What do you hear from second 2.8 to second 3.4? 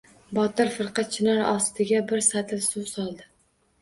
soldi.